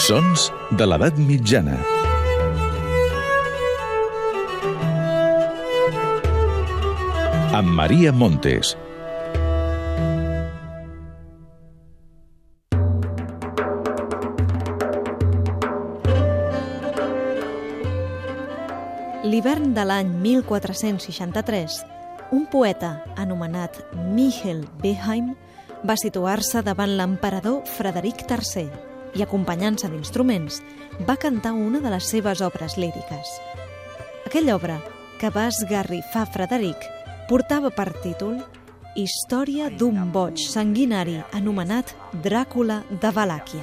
Sons 0.00 0.46
de 0.80 0.86
l'edat 0.88 1.18
mitjana. 1.20 1.74
Amb 7.58 7.74
Maria 7.76 8.08
Montes. 8.16 8.72
L'hivern 19.28 19.74
de 19.76 19.84
l'any 19.84 20.08
1463, 20.24 21.82
un 22.32 22.48
poeta 22.48 22.96
anomenat 23.20 23.82
Michel 24.16 24.64
Beheim 24.80 25.34
va 25.84 26.00
situar-se 26.00 26.64
davant 26.64 26.96
l'emperador 26.96 27.66
Frederic 27.68 28.24
III 28.30 28.89
i, 29.14 29.22
acompanyant-se 29.22 29.90
d'instruments, 29.90 30.60
va 31.08 31.18
cantar 31.20 31.52
una 31.56 31.80
de 31.80 31.90
les 31.92 32.06
seves 32.12 32.40
obres 32.44 32.76
líriques. 32.76 33.34
Aquella 34.26 34.56
obra, 34.56 34.80
que 35.20 35.30
va 35.30 35.48
esgarrifar 35.50 36.26
Frederic, 36.32 36.86
portava 37.28 37.70
per 37.70 37.90
títol 38.02 38.40
Història 38.98 39.68
d'un 39.70 40.08
boig 40.10 40.40
sanguinari 40.42 41.20
anomenat 41.36 41.92
Dràcula 42.24 42.80
de 42.90 43.12
Valàquia. 43.14 43.62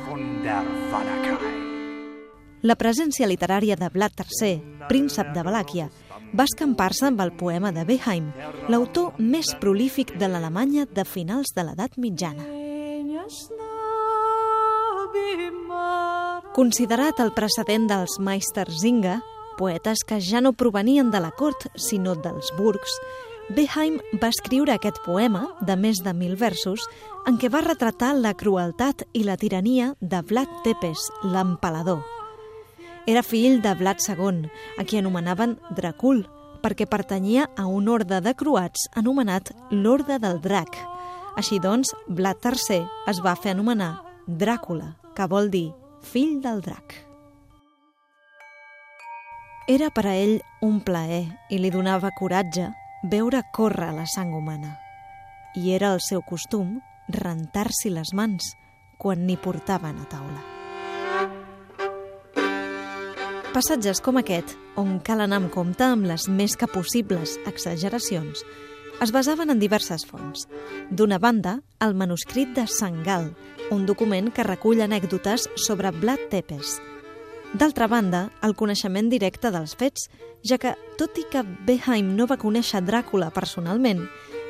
La 2.64 2.76
presència 2.80 3.28
literària 3.28 3.76
de 3.76 3.90
Vlad 3.94 4.16
III, 4.24 4.86
príncep 4.88 5.34
de 5.36 5.44
Valàquia, 5.44 5.90
va 6.34 6.48
escampar-se 6.48 7.08
amb 7.10 7.22
el 7.24 7.34
poema 7.38 7.74
de 7.76 7.84
Beheim, 7.88 8.32
l'autor 8.72 9.20
més 9.20 9.54
prolífic 9.62 10.16
de 10.18 10.32
l'Alemanya 10.32 10.88
de 10.88 11.06
finals 11.06 11.54
de 11.56 11.68
l'edat 11.68 12.00
mitjana. 12.00 12.48
Considerat 16.58 17.20
el 17.22 17.34
precedent 17.38 17.86
dels 17.86 18.18
Meistersinger, 18.18 19.20
poetes 19.60 20.02
que 20.08 20.18
ja 20.22 20.42
no 20.42 20.56
provenien 20.58 21.12
de 21.14 21.20
la 21.22 21.30
cort, 21.30 21.68
sinó 21.78 22.16
dels 22.18 22.50
burgs, 22.58 22.96
Beheim 23.48 24.02
va 24.20 24.28
escriure 24.28 24.74
aquest 24.74 24.98
poema, 25.06 25.46
de 25.64 25.78
més 25.80 26.02
de 26.04 26.12
mil 26.14 26.34
versos, 26.36 26.84
en 27.30 27.38
què 27.40 27.48
va 27.54 27.62
retratar 27.64 28.10
la 28.18 28.34
crueltat 28.36 29.06
i 29.16 29.22
la 29.24 29.38
tirania 29.40 29.94
de 30.02 30.20
Vlad 30.20 30.52
Tepes, 30.66 31.06
l'empalador. 31.24 32.02
Era 33.08 33.24
fill 33.24 33.62
de 33.64 33.72
Vlad 33.80 34.04
II, 34.04 34.50
a 34.78 34.84
qui 34.84 35.00
anomenaven 35.00 35.56
Dracul, 35.78 36.26
perquè 36.60 36.90
pertanyia 36.92 37.48
a 37.56 37.70
un 37.72 37.88
orde 37.88 38.20
de 38.20 38.34
croats 38.36 38.90
anomenat 39.00 39.54
l'Orde 39.72 40.20
del 40.20 40.42
Drac. 40.44 40.76
Així 41.40 41.62
doncs, 41.64 41.94
Vlad 42.10 42.44
III 42.44 42.84
es 43.08 43.24
va 43.24 43.38
fer 43.40 43.56
anomenar 43.56 44.07
Dràcula, 44.28 44.98
que 45.16 45.24
vol 45.32 45.46
dir 45.48 45.70
fill 46.04 46.42
del 46.44 46.60
drac. 46.60 46.98
Era 49.72 49.88
per 49.88 50.04
a 50.04 50.16
ell 50.20 50.42
un 50.68 50.82
plaer 50.84 51.22
i 51.48 51.60
li 51.64 51.72
donava 51.72 52.12
coratge 52.12 52.66
veure 53.08 53.40
córrer 53.56 53.94
la 53.96 54.04
sang 54.04 54.34
humana. 54.36 54.74
I 55.56 55.72
era 55.78 55.94
el 55.96 56.04
seu 56.04 56.20
costum 56.28 56.82
rentar-s'hi 57.08 57.94
les 57.96 58.12
mans 58.12 58.52
quan 59.00 59.24
n'hi 59.24 59.40
portaven 59.40 59.96
a 60.04 60.10
taula. 60.12 60.44
Passatges 63.56 64.04
com 64.04 64.20
aquest, 64.20 64.58
on 64.76 65.00
cal 65.00 65.24
anar 65.24 65.40
amb 65.40 65.54
compte 65.56 65.88
amb 65.88 66.04
les 66.04 66.28
més 66.28 66.60
que 66.60 66.68
possibles 66.68 67.40
exageracions, 67.48 68.44
es 69.02 69.12
basaven 69.12 69.52
en 69.52 69.60
diverses 69.60 70.06
fonts. 70.06 70.48
D'una 70.90 71.20
banda, 71.20 71.62
el 71.80 71.94
manuscrit 71.94 72.50
de 72.56 72.66
Sangal, 72.68 73.36
un 73.70 73.86
document 73.86 74.32
que 74.34 74.46
recull 74.46 74.82
anècdotes 74.82 75.50
sobre 75.56 75.92
Vlad 75.92 76.30
Tepes. 76.32 76.80
D'altra 77.54 77.88
banda, 77.88 78.28
el 78.44 78.56
coneixement 78.58 79.10
directe 79.10 79.52
dels 79.54 79.76
fets, 79.78 80.10
ja 80.44 80.58
que, 80.58 80.74
tot 80.98 81.18
i 81.22 81.28
que 81.30 81.44
Beheim 81.68 82.16
no 82.18 82.28
va 82.28 82.40
conèixer 82.42 82.82
Dràcula 82.84 83.30
personalment, 83.36 84.02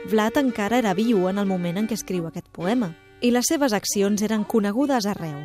Vlad 0.08 0.40
encara 0.40 0.80
era 0.80 0.96
viu 0.96 1.28
en 1.28 1.38
el 1.38 1.50
moment 1.50 1.78
en 1.78 1.90
què 1.90 1.98
escriu 2.00 2.28
aquest 2.28 2.48
poema, 2.56 2.94
i 3.22 3.34
les 3.34 3.50
seves 3.50 3.74
accions 3.74 4.24
eren 4.24 4.48
conegudes 4.48 5.10
arreu. 5.10 5.44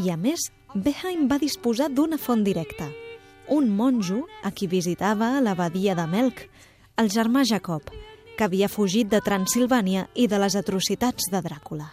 I 0.00 0.10
a 0.10 0.16
més, 0.16 0.48
Beheim 0.74 1.28
va 1.28 1.38
disposar 1.42 1.90
d'una 1.92 2.18
font 2.18 2.42
directa, 2.46 2.88
un 3.50 3.68
monjo 3.74 4.24
a 4.46 4.52
qui 4.54 4.68
visitava 4.70 5.40
l'abadia 5.42 5.96
de 5.98 6.06
Melk, 6.06 6.46
el 6.96 7.10
germà 7.10 7.44
Jacob, 7.44 7.82
que 8.36 8.44
havia 8.44 8.68
fugit 8.72 9.08
de 9.12 9.20
Transilvània 9.20 10.06
i 10.14 10.26
de 10.26 10.38
les 10.40 10.56
atrocitats 10.56 11.28
de 11.32 11.40
Dràcula. 11.44 11.92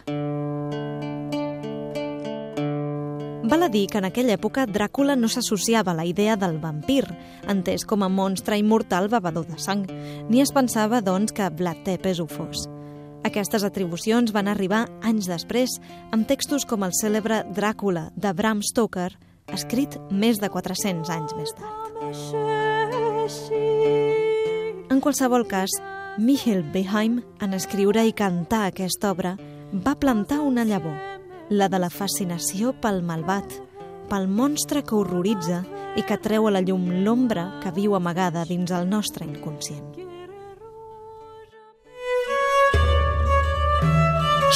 Val 3.48 3.62
a 3.64 3.68
dir 3.72 3.86
que 3.88 3.96
en 3.96 4.04
aquella 4.04 4.34
època 4.36 4.66
Dràcula 4.68 5.14
no 5.16 5.28
s'associava 5.32 5.94
a 5.94 5.96
la 5.96 6.04
idea 6.04 6.36
del 6.36 6.58
vampir, 6.60 7.04
entès 7.48 7.84
com 7.88 8.02
a 8.04 8.08
monstre 8.12 8.58
immortal 8.60 9.08
bevedor 9.08 9.46
de 9.48 9.56
sang, 9.56 9.86
ni 10.28 10.42
es 10.44 10.52
pensava, 10.52 11.00
doncs, 11.00 11.32
que 11.32 11.48
Vlad 11.48 11.80
Tepes 11.86 12.20
ho 12.20 12.26
fos. 12.28 12.68
Aquestes 13.24 13.64
atribucions 13.64 14.32
van 14.36 14.48
arribar 14.52 14.86
anys 15.00 15.28
després, 15.28 15.80
amb 16.12 16.28
textos 16.28 16.64
com 16.68 16.84
el 16.84 16.92
cèlebre 16.96 17.44
Dràcula 17.56 18.10
de 18.16 18.32
Bram 18.36 18.60
Stoker, 18.62 19.12
escrit 19.48 19.96
més 20.10 20.38
de 20.40 20.48
400 20.52 21.08
anys 21.16 21.32
més 21.40 21.52
tard. 21.56 21.88
En 24.90 25.00
qualsevol 25.00 25.46
cas, 25.46 25.70
Michel 26.16 26.62
Beheim, 26.72 27.20
en 27.44 27.52
escriure 27.52 28.06
i 28.08 28.14
cantar 28.16 28.62
aquesta 28.66 29.10
obra, 29.12 29.34
va 29.84 29.98
plantar 30.00 30.40
una 30.40 30.64
llavor, 30.64 30.96
la 31.50 31.68
de 31.68 31.78
la 31.78 31.90
fascinació 31.92 32.72
pel 32.80 33.02
malvat, 33.04 33.52
pel 34.08 34.24
monstre 34.32 34.80
que 34.82 34.96
horroritza 34.96 35.60
i 36.00 36.04
que 36.08 36.16
treu 36.24 36.48
a 36.48 36.52
la 36.54 36.62
llum 36.64 36.88
l'ombra 37.04 37.60
que 37.62 37.74
viu 37.76 37.96
amagada 37.98 38.46
dins 38.48 38.72
el 38.72 38.88
nostre 38.88 39.28
inconscient. 39.28 39.84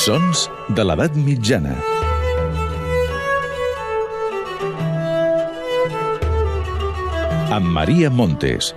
Sons 0.00 0.48
de 0.72 0.86
l'edat 0.86 1.12
mitjana. 1.14 1.76
Amb 7.52 7.68
Maria 7.68 8.08
Montes. 8.08 8.72